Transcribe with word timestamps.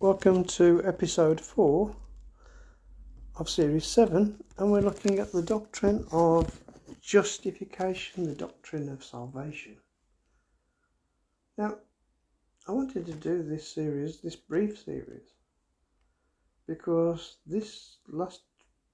Welcome 0.00 0.44
to 0.44 0.80
episode 0.84 1.40
4 1.40 1.92
of 3.34 3.50
series 3.50 3.84
7, 3.84 4.44
and 4.56 4.70
we're 4.70 4.80
looking 4.80 5.18
at 5.18 5.32
the 5.32 5.42
doctrine 5.42 6.06
of 6.12 6.60
justification, 7.00 8.22
the 8.22 8.36
doctrine 8.36 8.88
of 8.90 9.02
salvation. 9.02 9.76
Now, 11.56 11.78
I 12.68 12.70
wanted 12.70 13.06
to 13.06 13.12
do 13.12 13.42
this 13.42 13.74
series, 13.74 14.20
this 14.20 14.36
brief 14.36 14.78
series, 14.78 15.34
because 16.68 17.38
this 17.44 17.96
last 18.06 18.42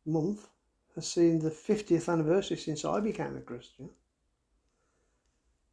month 0.06 0.48
has 0.94 1.06
seen 1.06 1.38
the 1.38 1.50
50th 1.50 2.10
anniversary 2.10 2.56
since 2.56 2.82
I 2.82 3.00
became 3.00 3.36
a 3.36 3.40
Christian. 3.40 3.90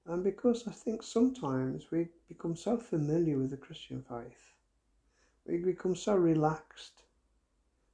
And 0.07 0.25
because 0.25 0.68
I 0.68 0.71
think 0.71 1.02
sometimes 1.02 1.89
we 1.89 2.09
become 2.27 2.57
so 2.57 2.75
familiar 2.75 3.38
with 3.38 3.52
the 3.52 3.55
Christian 3.55 4.04
faith, 4.04 4.50
we 5.45 5.58
become 5.58 5.95
so 5.95 6.16
relaxed 6.16 7.04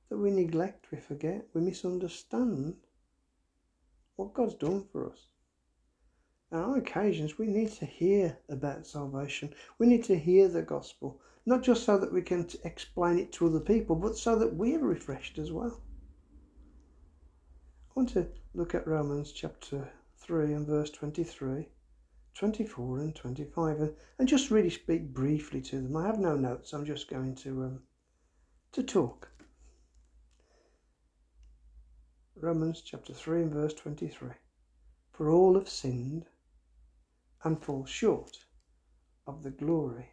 that 0.10 0.18
we 0.18 0.32
neglect, 0.32 0.88
we 0.92 1.00
forget, 1.00 1.46
we 1.54 1.62
misunderstand 1.62 2.76
what 4.16 4.34
God's 4.34 4.56
done 4.56 4.86
for 4.92 5.12
us. 5.12 5.28
And 6.52 6.62
on 6.62 6.80
occasions, 6.80 7.38
we 7.38 7.48
need 7.48 7.72
to 7.74 7.86
hear 7.86 8.38
about 8.50 8.88
salvation. 8.88 9.54
We 9.80 9.88
need 9.88 10.06
to 10.06 10.18
hear 10.18 10.48
the 10.48 10.62
gospel, 10.62 11.20
not 11.46 11.62
just 11.62 11.84
so 11.84 11.98
that 11.98 12.14
we 12.14 12.22
can 12.22 12.48
explain 12.64 13.20
it 13.20 13.34
to 13.34 13.48
other 13.48 13.60
people, 13.60 13.96
but 13.96 14.18
so 14.18 14.38
that 14.40 14.56
we 14.56 14.76
are 14.76 14.80
refreshed 14.80 15.38
as 15.38 15.52
well. 15.52 15.82
I 17.90 17.94
want 17.96 18.10
to 18.10 18.28
look 18.54 18.76
at 18.76 18.88
Romans 18.88 19.32
chapter 19.34 19.92
3 20.20 20.54
and 20.54 20.68
verse 20.68 20.90
23 20.92 21.68
24 22.38 23.00
and 23.00 23.16
25 23.16 23.80
and, 23.80 23.94
and 24.20 24.28
just 24.28 24.52
really 24.52 24.70
speak 24.70 25.12
briefly 25.12 25.60
to 25.60 25.82
them. 25.82 25.98
I 25.98 26.06
have 26.06 26.20
no 26.20 26.36
notes, 26.36 26.72
I'm 26.72 26.86
just 26.86 27.10
going 27.10 27.34
to, 27.36 27.64
um, 27.64 27.80
to 28.74 28.84
talk. 28.84 29.28
Romans 32.36 32.84
chapter 32.86 33.12
3 33.12 33.42
and 33.44 33.54
verse 33.54 33.74
23. 33.74 34.30
For 35.14 35.32
all 35.32 35.56
have 35.56 35.68
sinned 35.68 36.26
and 37.44 37.64
fall 37.64 37.86
short 37.86 38.38
of 39.26 39.42
the 39.42 39.50
glory 39.50 40.12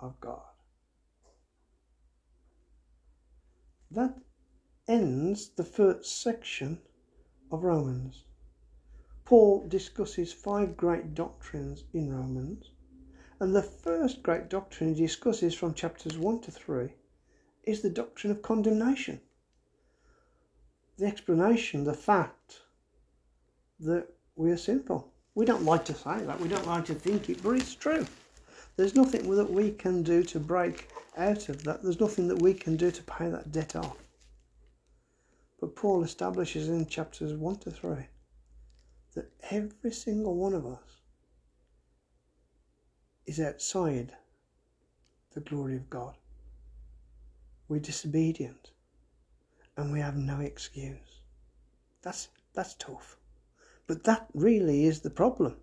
of 0.00 0.20
God. 0.20 0.42
That 3.90 4.18
ends 4.86 5.48
the 5.56 5.64
first 5.64 6.20
section 6.20 6.82
of 7.50 7.64
Romans. 7.64 8.24
Paul 9.28 9.68
discusses 9.68 10.32
five 10.32 10.74
great 10.74 11.14
doctrines 11.14 11.84
in 11.92 12.10
Romans, 12.10 12.70
and 13.38 13.54
the 13.54 13.60
first 13.60 14.22
great 14.22 14.48
doctrine 14.48 14.94
he 14.94 15.02
discusses 15.02 15.54
from 15.54 15.74
chapters 15.74 16.16
1 16.16 16.40
to 16.40 16.50
3 16.50 16.94
is 17.64 17.82
the 17.82 17.90
doctrine 17.90 18.30
of 18.30 18.40
condemnation. 18.40 19.20
The 20.96 21.04
explanation, 21.04 21.84
the 21.84 21.92
fact 21.92 22.62
that 23.80 24.08
we 24.34 24.50
are 24.50 24.56
sinful. 24.56 25.12
We 25.34 25.44
don't 25.44 25.66
like 25.66 25.84
to 25.84 25.94
say 25.94 26.22
that, 26.22 26.40
we 26.40 26.48
don't 26.48 26.66
like 26.66 26.86
to 26.86 26.94
think 26.94 27.28
it, 27.28 27.42
but 27.42 27.50
it's 27.50 27.74
true. 27.74 28.06
There's 28.76 28.94
nothing 28.94 29.30
that 29.36 29.50
we 29.50 29.72
can 29.72 30.02
do 30.02 30.22
to 30.22 30.40
break 30.40 30.88
out 31.18 31.50
of 31.50 31.64
that, 31.64 31.82
there's 31.82 32.00
nothing 32.00 32.28
that 32.28 32.40
we 32.40 32.54
can 32.54 32.78
do 32.78 32.90
to 32.90 33.02
pay 33.02 33.28
that 33.28 33.52
debt 33.52 33.76
off. 33.76 33.98
But 35.60 35.76
Paul 35.76 36.02
establishes 36.02 36.70
in 36.70 36.86
chapters 36.86 37.34
1 37.34 37.56
to 37.56 37.70
3 37.70 38.06
that 39.18 39.32
every 39.50 39.90
single 39.90 40.36
one 40.36 40.54
of 40.54 40.64
us 40.64 41.00
is 43.26 43.40
outside 43.40 44.12
the 45.34 45.40
glory 45.40 45.74
of 45.74 45.90
God. 45.90 46.14
We're 47.66 47.80
disobedient 47.80 48.70
and 49.76 49.92
we 49.92 49.98
have 49.98 50.16
no 50.16 50.38
excuse. 50.38 51.22
That's 52.00 52.28
that's 52.54 52.74
tough. 52.74 53.16
But 53.88 54.04
that 54.04 54.28
really 54.34 54.84
is 54.84 55.00
the 55.00 55.10
problem. 55.10 55.56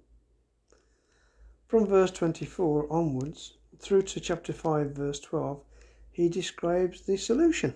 From 1.68 1.86
verse 1.86 2.12
24 2.12 2.92
onwards 2.92 3.58
through 3.80 4.02
to 4.02 4.20
chapter 4.20 4.52
5 4.52 4.92
verse 4.92 5.22
12 5.22 5.64
he 6.12 6.28
describes 6.28 7.04
the 7.04 7.16
solution, 7.16 7.74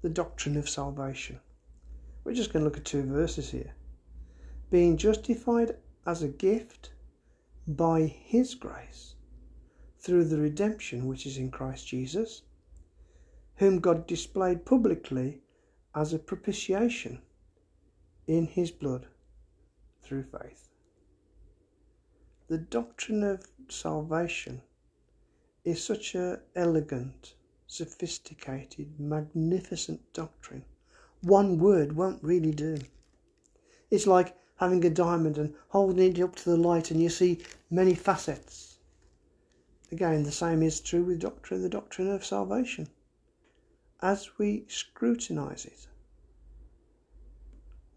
the 0.00 0.08
doctrine 0.08 0.56
of 0.56 0.66
salvation. 0.66 1.40
We're 2.24 2.32
just 2.32 2.54
going 2.54 2.62
to 2.62 2.64
look 2.64 2.78
at 2.78 2.86
two 2.86 3.02
verses 3.02 3.50
here 3.50 3.74
being 4.74 4.96
justified 4.96 5.76
as 6.04 6.20
a 6.24 6.26
gift 6.26 6.90
by 7.64 8.00
His 8.00 8.56
grace 8.56 9.14
through 10.00 10.24
the 10.24 10.40
redemption 10.40 11.06
which 11.06 11.26
is 11.26 11.36
in 11.36 11.48
Christ 11.48 11.86
Jesus, 11.86 12.42
whom 13.54 13.78
God 13.78 14.04
displayed 14.08 14.66
publicly 14.66 15.42
as 15.94 16.12
a 16.12 16.18
propitiation 16.18 17.22
in 18.26 18.46
His 18.46 18.72
blood 18.72 19.06
through 20.02 20.24
faith. 20.24 20.66
The 22.48 22.58
doctrine 22.58 23.22
of 23.22 23.46
salvation 23.68 24.60
is 25.64 25.84
such 25.84 26.16
an 26.16 26.40
elegant, 26.56 27.36
sophisticated, 27.68 28.98
magnificent 28.98 30.00
doctrine. 30.12 30.64
One 31.20 31.60
word 31.60 31.94
won't 31.94 32.24
really 32.24 32.50
do. 32.50 32.78
It's 33.92 34.08
like 34.08 34.36
having 34.56 34.84
a 34.84 34.90
diamond 34.90 35.38
and 35.38 35.54
holding 35.68 36.12
it 36.12 36.20
up 36.20 36.36
to 36.36 36.50
the 36.50 36.56
light 36.56 36.90
and 36.90 37.02
you 37.02 37.08
see 37.08 37.38
many 37.70 37.94
facets. 37.94 38.78
Again, 39.90 40.22
the 40.22 40.32
same 40.32 40.62
is 40.62 40.80
true 40.80 41.04
with 41.04 41.20
doctrine, 41.20 41.62
the 41.62 41.68
doctrine 41.68 42.10
of 42.10 42.24
salvation. 42.24 42.88
As 44.00 44.38
we 44.38 44.64
scrutinize 44.68 45.66
it, 45.66 45.86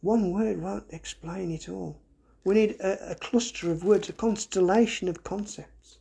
one 0.01 0.31
word 0.31 0.62
won't 0.62 0.91
explain 0.91 1.51
it 1.51 1.69
all. 1.69 2.00
We 2.44 2.56
need 2.56 2.79
a, 2.79 3.12
a 3.12 3.16
cluster 3.16 3.72
of 3.72 3.84
words, 3.84 4.09
a 4.09 4.13
constellation 4.13 5.07
of 5.07 5.24
concepts 5.24 5.97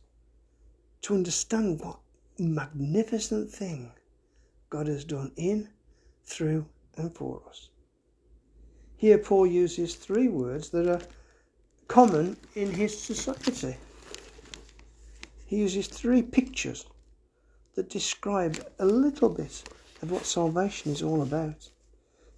to 1.01 1.13
understand 1.13 1.81
what 1.81 1.99
magnificent 2.37 3.51
thing 3.51 3.91
God 4.69 4.87
has 4.87 5.03
done 5.03 5.31
in, 5.35 5.69
through, 6.25 6.67
and 6.95 7.13
for 7.13 7.41
us. 7.49 7.69
Here, 8.97 9.19
Paul 9.19 9.45
uses 9.45 9.93
three 9.93 10.27
words 10.27 10.71
that 10.71 10.87
are 10.87 11.01
common 11.87 12.35
in 12.55 12.71
his 12.71 12.99
society. 12.99 13.77
He 15.45 15.57
uses 15.57 15.87
three 15.87 16.23
pictures 16.23 16.87
that 17.75 17.89
describe 17.91 18.57
a 18.79 18.85
little 18.85 19.29
bit 19.29 19.63
of 20.01 20.09
what 20.09 20.25
salvation 20.25 20.91
is 20.91 21.03
all 21.03 21.21
about. 21.21 21.69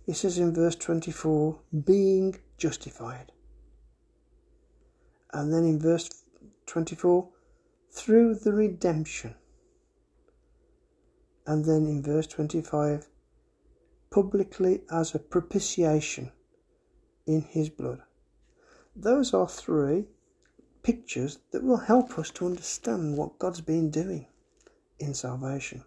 He 0.06 0.12
says 0.12 0.38
in 0.38 0.54
verse 0.54 0.76
24, 0.76 1.58
being 1.86 2.36
justified. 2.58 3.32
And 5.32 5.54
then 5.54 5.64
in 5.64 5.80
verse 5.80 6.10
24, 6.66 7.30
through 7.92 8.36
the 8.36 8.52
redemption. 8.52 9.34
And 11.48 11.64
then 11.64 11.86
in 11.86 12.04
verse 12.04 12.28
25, 12.28 13.08
publicly 14.12 14.82
as 14.92 15.16
a 15.16 15.20
propitiation 15.20 16.32
in 17.26 17.42
his 17.42 17.70
blood. 17.70 18.02
Those 18.96 19.34
are 19.34 19.48
three 19.48 20.08
pictures 20.84 21.40
that 21.52 21.64
will 21.64 21.78
help 21.78 22.18
us 22.18 22.32
to 22.32 22.46
understand 22.46 23.18
what 23.18 23.40
God's 23.40 23.62
been 23.62 23.90
doing 23.90 24.26
in 25.00 25.14
salvation, 25.14 25.84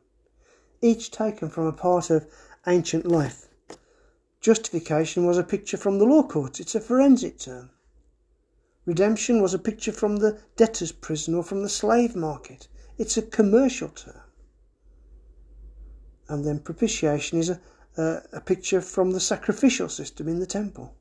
each 0.81 1.11
taken 1.11 1.49
from 1.51 1.67
a 1.67 1.73
part 1.73 2.11
of 2.11 2.27
ancient 2.67 3.07
life. 3.07 3.49
Justification 4.41 5.27
was 5.27 5.39
a 5.39 5.45
picture 5.45 5.77
from 5.77 5.99
the 5.99 6.05
law 6.05 6.23
courts, 6.23 6.61
it's 6.61 6.75
a 6.75 6.81
forensic 6.81 7.39
term. 7.39 7.71
Redemption 8.85 9.41
was 9.41 9.55
a 9.55 9.59
picture 9.59 9.93
from 9.93 10.17
the 10.17 10.41
debtor's 10.57 10.93
prison 10.93 11.35
or 11.35 11.45
from 11.45 11.63
the 11.63 11.69
slave 11.69 12.17
market, 12.17 12.69
it's 12.99 13.17
a 13.17 13.23
commercial 13.23 13.89
term. 13.89 14.23
And 16.29 16.45
then 16.45 16.61
propitiation 16.61 17.39
is 17.39 17.51
a, 17.51 17.61
a, 17.97 18.23
a 18.35 18.41
picture 18.41 18.81
from 18.81 19.13
the 19.13 19.21
sacrificial 19.21 19.89
system 19.89 20.29
in 20.29 20.41
the 20.41 20.47
temple. 20.47 20.95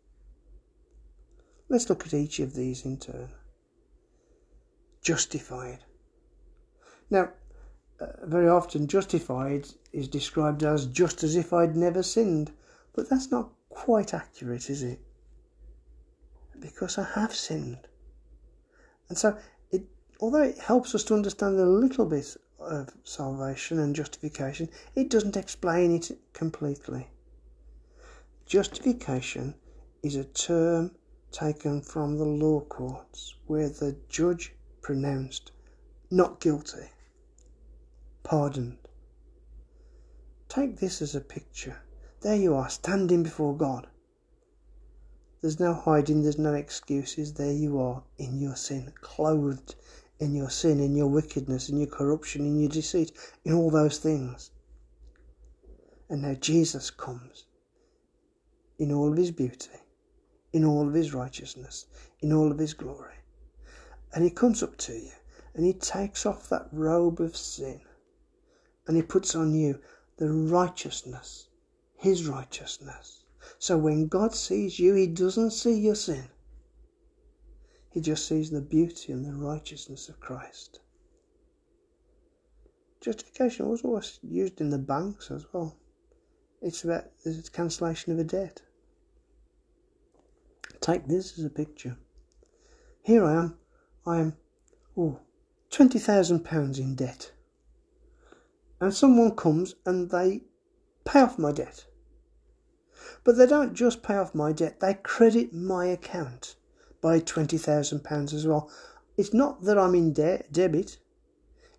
Let's 1.72 1.90
look 1.90 2.06
at 2.06 2.14
each 2.14 2.42
of 2.42 2.54
these 2.54 2.84
in 2.84 2.98
turn. 2.98 3.30
Justified. 5.02 5.80
Now, 7.10 7.30
uh, 7.98 8.08
very 8.26 8.50
often 8.50 8.88
justified 8.88 9.70
is 9.94 10.10
described 10.10 10.64
as 10.64 10.86
just 10.88 11.24
as 11.24 11.38
if 11.38 11.54
I'd 11.54 11.78
never 11.78 12.04
sinned, 12.04 12.52
but 12.92 13.10
that's 13.10 13.32
not 13.32 13.54
quite 13.70 14.14
accurate, 14.14 14.70
is 14.70 14.84
it? 14.84 15.00
Because 16.60 16.98
I 16.98 17.08
have 17.16 17.34
sinned. 17.34 17.88
And 19.08 19.18
so, 19.18 19.38
it, 19.72 19.84
although 20.20 20.44
it 20.44 20.58
helps 20.58 20.94
us 20.94 21.06
to 21.06 21.14
understand 21.14 21.58
a 21.58 21.66
little 21.66 22.06
bit 22.06 22.36
of 22.60 22.90
salvation 23.06 23.80
and 23.80 23.96
justification, 23.96 24.68
it 24.96 25.10
doesn't 25.10 25.38
explain 25.38 25.96
it 25.96 26.12
completely. 26.34 27.08
Justification 28.46 29.56
is 30.04 30.18
a 30.18 30.26
term 30.26 30.92
taken 31.32 31.82
from 31.82 32.18
the 32.18 32.26
law 32.26 32.62
courts 32.62 33.36
where 33.48 33.70
the 33.70 33.96
judge 34.10 34.54
pronounced 34.82 35.52
not 36.10 36.40
guilty, 36.40 36.90
pardoned, 38.24 38.78
Take 40.52 40.80
this 40.80 41.02
as 41.02 41.16
a 41.16 41.22
picture. 41.22 41.78
There 42.20 42.36
you 42.36 42.56
are, 42.56 42.70
standing 42.70 43.24
before 43.24 43.56
God. 43.56 43.88
There's 45.40 45.62
no 45.62 45.74
hiding, 45.74 46.24
there's 46.24 46.38
no 46.38 46.54
excuses. 46.56 47.32
There 47.32 47.54
you 47.54 47.80
are 47.80 48.04
in 48.18 48.38
your 48.42 48.58
sin, 48.58 48.92
clothed 49.00 49.76
in 50.20 50.36
your 50.36 50.50
sin, 50.50 50.82
in 50.82 50.94
your 50.94 51.08
wickedness, 51.08 51.70
in 51.70 51.78
your 51.78 51.88
corruption, 51.88 52.46
in 52.46 52.60
your 52.60 52.68
deceit, 52.70 53.14
in 53.46 53.54
all 53.54 53.72
those 53.72 53.98
things. 53.98 54.52
And 56.10 56.24
now 56.24 56.34
Jesus 56.34 56.92
comes 56.92 57.46
in 58.78 58.92
all 58.92 59.10
of 59.10 59.18
his 59.18 59.32
beauty, 59.32 59.72
in 60.54 60.66
all 60.66 60.88
of 60.88 60.94
his 60.94 61.14
righteousness, 61.14 61.86
in 62.20 62.34
all 62.34 62.52
of 62.52 62.60
his 62.60 62.74
glory. 62.74 63.16
And 64.14 64.24
he 64.24 64.30
comes 64.30 64.62
up 64.62 64.78
to 64.78 64.94
you 64.94 65.12
and 65.54 65.66
he 65.66 65.74
takes 65.74 66.26
off 66.26 66.50
that 66.50 66.68
robe 66.72 67.20
of 67.22 67.38
sin 67.38 67.82
and 68.88 68.98
he 68.98 69.04
puts 69.04 69.36
on 69.36 69.54
you 69.54 69.80
the 70.18 70.32
righteousness, 70.32 71.48
his 71.96 72.28
righteousness. 72.28 73.24
So 73.58 73.78
when 73.78 74.08
God 74.08 74.36
sees 74.36 74.80
you, 74.80 74.94
he 74.94 75.08
doesn't 75.08 75.52
see 75.52 75.80
your 75.80 75.96
sin. 75.96 76.30
He 77.90 78.02
just 78.02 78.28
sees 78.28 78.50
the 78.50 78.62
beauty 78.62 79.12
and 79.12 79.26
the 79.26 79.34
righteousness 79.34 80.10
of 80.10 80.20
Christ. 80.20 80.80
Justification 83.02 83.68
was 83.68 83.82
always 83.82 84.20
used 84.22 84.62
in 84.62 84.70
the 84.70 84.78
banks 84.78 85.32
as 85.32 85.46
well. 85.52 85.76
It's 86.62 86.84
about 86.84 87.06
the 87.24 87.50
cancellation 87.52 88.14
of 88.14 88.20
a 88.20 88.24
debt. 88.24 88.62
Take 90.82 91.08
this 91.08 91.38
as 91.38 91.46
a 91.46 91.50
picture. 91.50 91.98
Here 93.04 93.24
I 93.24 93.34
am. 93.36 93.58
I 94.06 94.18
am, 94.20 94.38
oh, 94.98 95.20
twenty 95.70 96.00
thousand 96.00 96.44
pounds 96.44 96.80
in 96.80 96.96
debt. 96.96 97.32
And 98.80 98.94
someone 98.94 99.36
comes 99.36 99.76
and 99.86 100.10
they 100.10 100.42
pay 101.06 101.22
off 101.22 101.38
my 101.38 101.52
debt. 101.52 101.86
But 103.24 103.38
they 103.38 103.46
don't 103.46 103.76
just 103.76 104.02
pay 104.02 104.16
off 104.16 104.34
my 104.34 104.52
debt, 104.52 104.80
they 104.80 104.96
credit 104.96 105.54
my 105.54 105.86
account 105.86 106.56
by 107.02 107.20
£20,000 107.20 108.34
as 108.34 108.48
well. 108.48 108.72
It's 109.18 109.34
not 109.34 109.64
that 109.64 109.78
I'm 109.78 109.96
in 109.96 110.14
debt 110.14 110.52
debit, 110.52 110.98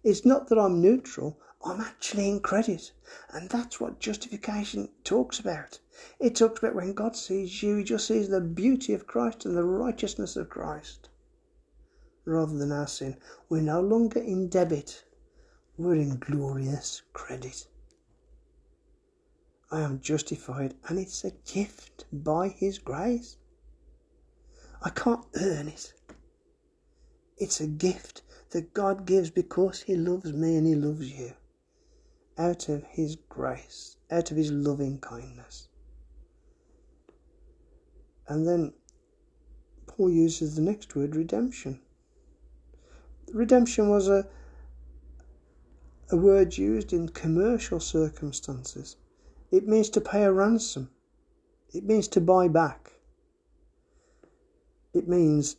it's 0.04 0.24
not 0.24 0.48
that 0.48 0.58
I'm 0.58 0.80
neutral, 0.80 1.40
I'm 1.64 1.80
actually 1.80 2.28
in 2.28 2.40
credit. 2.40 2.92
And 3.32 3.48
that's 3.48 3.80
what 3.80 4.00
justification 4.00 4.88
talks 5.04 5.40
about. 5.40 5.80
It 6.18 6.36
talks 6.36 6.58
about 6.60 6.74
when 6.74 6.94
God 6.94 7.16
sees 7.16 7.62
you, 7.62 7.76
he 7.76 7.84
just 7.84 8.06
sees 8.06 8.28
the 8.28 8.40
beauty 8.40 8.94
of 8.94 9.06
Christ 9.06 9.44
and 9.44 9.56
the 9.56 9.64
righteousness 9.64 10.36
of 10.36 10.48
Christ 10.48 11.08
rather 12.24 12.56
than 12.56 12.72
our 12.72 12.86
sin. 12.86 13.16
We're 13.48 13.62
no 13.62 13.80
longer 13.80 14.20
in 14.20 14.48
debit, 14.48 15.04
we're 15.76 15.96
in 15.96 16.18
glorious 16.18 17.02
credit. 17.12 17.66
I 19.70 19.80
am 19.80 20.00
justified, 20.00 20.74
and 20.88 20.98
it's 20.98 21.24
a 21.24 21.32
gift 21.52 22.04
by 22.12 22.48
His 22.48 22.78
grace. 22.78 23.38
I 24.82 24.90
can't 24.90 25.24
earn 25.36 25.68
it. 25.68 25.94
It's 27.38 27.60
a 27.60 27.66
gift 27.66 28.22
that 28.50 28.74
God 28.74 29.06
gives 29.06 29.30
because 29.30 29.80
He 29.80 29.96
loves 29.96 30.32
me 30.32 30.56
and 30.56 30.66
He 30.66 30.74
loves 30.74 31.10
you. 31.10 31.32
Out 32.36 32.68
of 32.68 32.84
His 32.84 33.16
grace, 33.28 33.96
out 34.10 34.30
of 34.30 34.36
His 34.36 34.52
loving 34.52 34.98
kindness. 34.98 35.68
And 38.28 38.46
then 38.46 38.72
Paul 39.86 40.10
uses 40.10 40.56
the 40.56 40.62
next 40.62 40.94
word, 40.94 41.16
redemption. 41.16 41.80
Redemption 43.32 43.88
was 43.88 44.08
a, 44.08 44.26
a 46.10 46.16
word 46.16 46.56
used 46.56 46.92
in 46.92 47.08
commercial 47.08 47.80
circumstances. 47.80 48.96
It 49.50 49.68
means 49.68 49.90
to 49.90 50.00
pay 50.00 50.24
a 50.24 50.32
ransom. 50.32 50.90
It 51.74 51.84
means 51.84 52.08
to 52.08 52.20
buy 52.20 52.48
back. 52.48 52.92
It 54.94 55.08
means 55.08 55.56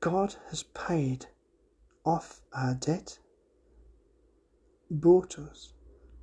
God 0.00 0.34
has 0.50 0.62
paid 0.62 1.26
off 2.04 2.40
our 2.52 2.74
debt, 2.74 3.18
bought 4.90 5.38
us, 5.38 5.72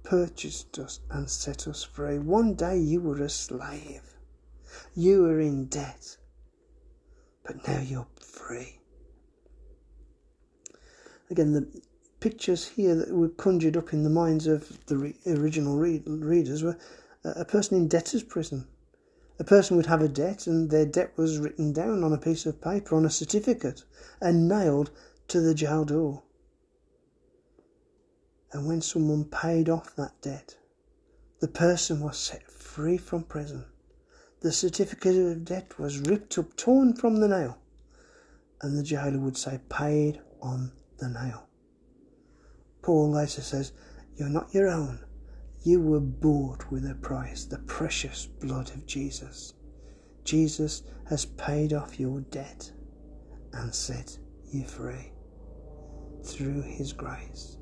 purchased 0.04 0.78
us, 0.80 1.00
and 1.10 1.30
set 1.30 1.68
us 1.68 1.84
free. 1.84 2.20
One 2.20 2.54
day 2.54 2.78
you 2.78 3.02
were 3.02 3.22
a 3.22 3.30
slave, 3.30 4.13
you 4.96 5.24
were 5.24 5.40
in 5.40 5.66
debt, 5.66 6.18
but 7.44 7.68
now 7.68 7.80
you're 7.80 8.08
free. 8.20 8.80
Again, 11.30 11.54
the 11.54 11.82
pictures 12.20 12.68
here 12.68 12.96
that 12.96 13.14
were 13.14 13.30
conjured 13.30 13.78
up 13.78 13.94
in 13.94 14.04
the 14.04 14.10
minds 14.10 14.48
of 14.48 14.86
the 14.86 14.98
re- 14.98 15.16
original 15.26 15.78
read- 15.78 16.04
readers 16.08 16.64
were 16.64 16.78
uh, 17.26 17.34
a 17.36 17.46
person 17.46 17.78
in 17.78 17.88
debtor's 17.88 18.24
prison 18.24 18.68
a 19.40 19.44
person 19.44 19.76
would 19.76 19.88
have 19.88 20.02
a 20.02 20.08
debt, 20.08 20.46
and 20.46 20.70
their 20.70 20.86
debt 20.86 21.12
was 21.18 21.40
written 21.40 21.74
down 21.74 22.04
on 22.04 22.14
a 22.14 22.18
piece 22.18 22.46
of 22.46 22.62
paper, 22.62 22.96
on 22.96 23.06
a 23.06 23.10
certificate, 23.10 23.84
and 24.22 24.48
nailed 24.48 24.92
to 25.28 25.42
the 25.42 25.56
jail 25.56 25.84
door. 25.84 26.24
And 28.52 28.68
when 28.68 28.82
someone 28.82 29.26
paid 29.26 29.70
off 29.70 29.96
that 29.96 30.22
debt, 30.22 30.58
the 31.40 31.48
person 31.48 32.00
was 32.00 32.18
set 32.18 32.50
free 32.50 32.98
from 32.98 33.24
prison. 33.24 33.66
The 34.44 34.52
certificate 34.52 35.16
of 35.16 35.46
debt 35.46 35.80
was 35.80 36.00
ripped 36.00 36.38
up, 36.38 36.58
torn 36.58 36.96
from 36.98 37.22
the 37.22 37.30
nail, 37.30 37.58
and 38.62 38.78
the 38.78 38.84
jailer 38.84 39.18
would 39.18 39.38
say, 39.38 39.62
paid 39.70 40.20
on 40.42 40.74
the 40.98 41.08
nail. 41.08 41.48
Paul 42.82 43.12
later 43.12 43.42
says, 43.42 43.72
You're 44.18 44.28
not 44.28 44.54
your 44.54 44.68
own. 44.68 45.00
You 45.64 45.80
were 45.80 46.02
bought 46.02 46.70
with 46.70 46.86
a 46.86 46.96
price, 46.96 47.46
the 47.46 47.60
precious 47.60 48.26
blood 48.26 48.70
of 48.72 48.86
Jesus. 48.86 49.54
Jesus 50.26 50.84
has 51.08 51.26
paid 51.26 51.72
off 51.72 51.98
your 51.98 52.20
debt 52.20 52.70
and 53.54 53.74
set 53.74 54.18
you 54.52 54.66
free 54.66 55.14
through 56.26 56.64
his 56.64 56.92
grace. 56.92 57.60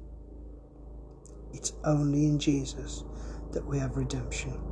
It's 1.53 1.73
only 1.83 2.25
in 2.25 2.39
Jesus 2.39 3.03
that 3.51 3.63
we 3.63 3.77
have 3.77 3.97
redemption. 3.97 4.70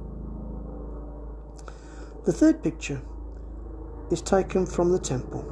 The 2.29 2.35
third 2.35 2.61
picture 2.61 3.01
is 4.11 4.21
taken 4.21 4.67
from 4.67 4.91
the 4.91 4.99
temple. 4.99 5.43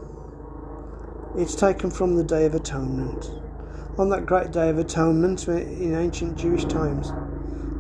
It's 1.36 1.56
taken 1.56 1.90
from 1.90 2.16
the 2.16 2.24
Day 2.24 2.46
of 2.46 2.54
Atonement. 2.54 3.32
On 3.98 4.10
that 4.12 4.28
great 4.28 4.52
Day 4.52 4.70
of 4.70 4.78
Atonement 4.78 5.48
in 5.48 5.96
ancient 5.96 6.38
Jewish 6.38 6.66
times, 6.66 7.12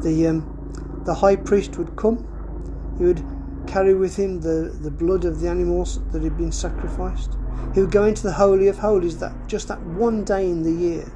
the 0.02 0.26
um, 0.26 1.04
the 1.06 1.14
high 1.14 1.36
priest 1.36 1.78
would 1.78 1.96
come. 1.96 2.26
He 2.98 3.04
would 3.04 3.24
carry 3.68 3.94
with 3.94 4.16
him 4.16 4.42
the, 4.42 4.76
the 4.82 4.90
blood 4.90 5.26
of 5.26 5.42
the 5.42 5.48
animals 5.48 6.00
that 6.12 6.24
had 6.24 6.36
been 6.36 6.52
sacrificed. 6.52 7.38
He 7.76 7.82
would 7.82 7.92
go 7.92 8.06
into 8.06 8.24
the 8.24 8.34
holy 8.34 8.68
of 8.68 8.80
holies 8.80 9.20
that 9.20 9.48
just 9.48 9.68
that 9.68 9.80
one 9.80 10.24
day 10.24 10.50
in 10.50 10.64
the 10.64 10.72
year, 10.74 11.12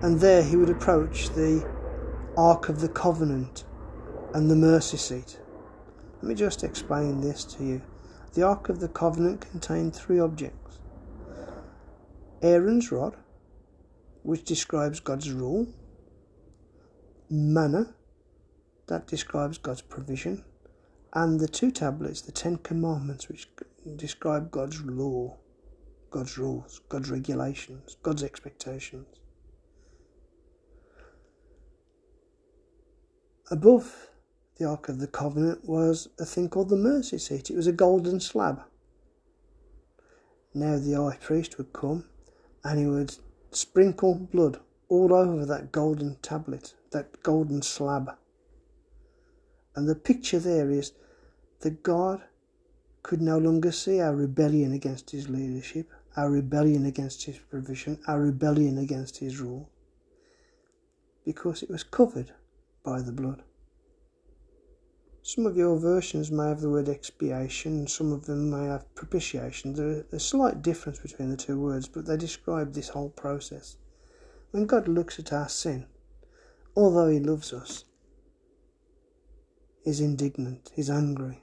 and 0.00 0.18
there 0.18 0.42
he 0.42 0.56
would 0.56 0.70
approach 0.70 1.28
the 1.28 1.62
ark 2.38 2.70
of 2.70 2.80
the 2.80 2.88
covenant 2.88 3.64
and 4.32 4.50
the 4.50 4.56
mercy 4.56 4.96
seat. 4.96 5.39
Let 6.20 6.28
me 6.28 6.34
just 6.34 6.64
explain 6.64 7.20
this 7.20 7.44
to 7.44 7.64
you. 7.64 7.82
The 8.34 8.42
ark 8.42 8.68
of 8.68 8.78
the 8.78 8.88
covenant 8.88 9.40
contained 9.50 9.94
three 9.96 10.20
objects: 10.20 10.78
Aaron's 12.42 12.92
rod, 12.92 13.16
which 14.22 14.44
describes 14.44 15.00
God's 15.00 15.32
rule 15.32 15.66
manna, 17.30 17.94
that 18.88 19.06
describes 19.06 19.56
God's 19.56 19.82
provision, 19.82 20.44
and 21.14 21.38
the 21.38 21.48
two 21.48 21.70
tablets, 21.70 22.20
the 22.20 22.32
Ten 22.32 22.56
Commandments, 22.56 23.28
which 23.28 23.48
describe 23.96 24.50
God's 24.50 24.82
law, 24.82 25.38
God's 26.10 26.36
rules, 26.36 26.80
God's 26.88 27.10
regulations, 27.10 27.96
God's 28.02 28.24
expectations. 28.24 29.06
Above 33.50 34.09
the 34.60 34.68
Ark 34.68 34.90
of 34.90 34.98
the 34.98 35.06
Covenant 35.06 35.66
was 35.66 36.10
a 36.18 36.26
thing 36.26 36.50
called 36.50 36.68
the 36.68 36.76
mercy 36.76 37.16
seat. 37.16 37.48
It 37.48 37.56
was 37.56 37.66
a 37.66 37.72
golden 37.72 38.20
slab. 38.20 38.62
Now 40.52 40.78
the 40.78 40.92
high 40.92 41.16
priest 41.16 41.56
would 41.56 41.72
come 41.72 42.04
and 42.62 42.78
he 42.78 42.86
would 42.86 43.16
sprinkle 43.52 44.14
blood 44.14 44.60
all 44.90 45.14
over 45.14 45.46
that 45.46 45.72
golden 45.72 46.16
tablet 46.16 46.74
that 46.90 47.22
golden 47.22 47.62
slab. 47.62 48.10
And 49.74 49.88
the 49.88 49.94
picture 49.94 50.38
there 50.38 50.70
is 50.70 50.92
that 51.60 51.82
God 51.82 52.20
could 53.02 53.22
no 53.22 53.38
longer 53.38 53.72
see 53.72 53.98
our 53.98 54.14
rebellion 54.14 54.72
against 54.72 55.10
his 55.10 55.30
leadership, 55.30 55.88
our 56.18 56.30
rebellion 56.30 56.84
against 56.84 57.24
his 57.24 57.38
provision, 57.38 57.98
our 58.06 58.20
rebellion 58.20 58.76
against 58.76 59.18
his 59.18 59.40
rule, 59.40 59.70
because 61.24 61.62
it 61.62 61.70
was 61.70 61.82
covered 61.82 62.32
by 62.82 63.00
the 63.00 63.12
blood. 63.12 63.42
Some 65.22 65.44
of 65.46 65.56
your 65.56 65.78
versions 65.78 66.30
may 66.30 66.48
have 66.48 66.60
the 66.60 66.70
word 66.70 66.88
expiation, 66.88 67.86
some 67.86 68.10
of 68.10 68.24
them 68.24 68.50
may 68.50 68.66
have 68.66 68.92
propitiation. 68.94 69.74
There's 69.74 70.04
a 70.12 70.18
slight 70.18 70.62
difference 70.62 70.98
between 70.98 71.30
the 71.30 71.36
two 71.36 71.60
words, 71.60 71.88
but 71.88 72.06
they 72.06 72.16
describe 72.16 72.72
this 72.72 72.88
whole 72.88 73.10
process. 73.10 73.76
When 74.50 74.64
God 74.66 74.88
looks 74.88 75.18
at 75.18 75.32
our 75.32 75.48
sin, 75.48 75.86
although 76.74 77.08
He 77.08 77.20
loves 77.20 77.52
us, 77.52 77.84
is 79.84 80.00
indignant, 80.00 80.72
is 80.76 80.88
angry. 80.88 81.42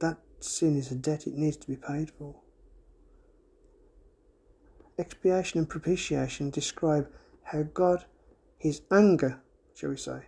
That 0.00 0.18
sin 0.40 0.76
is 0.76 0.90
a 0.90 0.94
debt 0.94 1.26
it 1.26 1.34
needs 1.34 1.58
to 1.58 1.66
be 1.66 1.76
paid 1.76 2.10
for. 2.10 2.36
Expiation 4.98 5.58
and 5.58 5.68
propitiation 5.68 6.50
describe 6.50 7.08
how 7.44 7.62
God, 7.62 8.06
His 8.58 8.80
anger, 8.90 9.40
shall 9.74 9.90
we 9.90 9.96
say, 9.98 10.22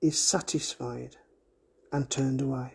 is 0.00 0.18
satisfied 0.18 1.16
and 1.92 2.08
turned 2.10 2.40
away. 2.40 2.74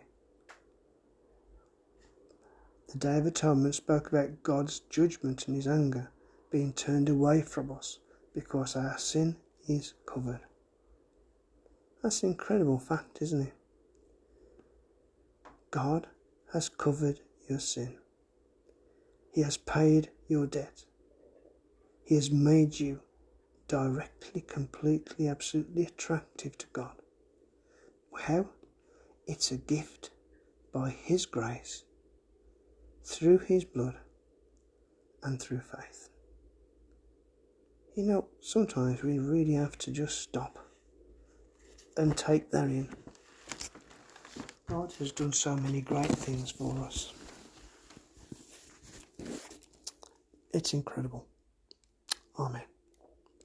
The 2.88 2.98
Day 2.98 3.18
of 3.18 3.26
Atonement 3.26 3.74
spoke 3.74 4.08
about 4.08 4.42
God's 4.42 4.80
judgment 4.80 5.46
and 5.46 5.56
His 5.56 5.66
anger 5.66 6.10
being 6.50 6.72
turned 6.72 7.08
away 7.08 7.42
from 7.42 7.70
us 7.70 7.98
because 8.34 8.76
our 8.76 8.98
sin 8.98 9.36
is 9.66 9.94
covered. 10.06 10.40
That's 12.02 12.22
an 12.22 12.30
incredible 12.30 12.78
fact, 12.78 13.22
isn't 13.22 13.46
it? 13.48 13.54
God 15.70 16.08
has 16.52 16.68
covered 16.68 17.20
your 17.48 17.60
sin. 17.60 17.96
He 19.32 19.40
has 19.42 19.56
paid 19.56 20.10
your 20.28 20.46
debt. 20.46 20.84
He 22.04 22.16
has 22.16 22.30
made 22.30 22.78
you 22.78 23.00
directly, 23.68 24.42
completely, 24.42 25.28
absolutely 25.28 25.86
attractive 25.86 26.58
to 26.58 26.66
God. 26.72 27.01
How? 28.18 28.46
It's 29.26 29.50
a 29.50 29.56
gift 29.56 30.10
by 30.72 30.90
His 30.90 31.26
grace, 31.26 31.84
through 33.04 33.38
His 33.38 33.64
blood, 33.64 33.96
and 35.22 35.40
through 35.40 35.60
faith. 35.60 36.08
You 37.94 38.04
know, 38.04 38.28
sometimes 38.40 39.02
we 39.02 39.18
really 39.18 39.54
have 39.54 39.76
to 39.78 39.90
just 39.90 40.20
stop 40.20 40.58
and 41.96 42.16
take 42.16 42.50
that 42.50 42.64
in. 42.64 42.88
God 44.66 44.92
has 44.98 45.12
done 45.12 45.32
so 45.32 45.54
many 45.56 45.82
great 45.82 46.06
things 46.06 46.50
for 46.50 46.78
us. 46.78 47.12
It's 50.54 50.72
incredible. 50.72 51.26
Amen. 52.38 52.71